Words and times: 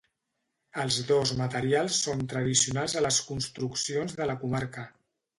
Els 0.83 0.95
dos 1.09 1.33
materials 1.41 1.99
són 2.05 2.23
tradicionals 2.31 2.95
a 3.01 3.03
les 3.07 3.19
construccions 3.27 4.17
de 4.23 4.27
la 4.31 4.37
comarca. 4.45 4.87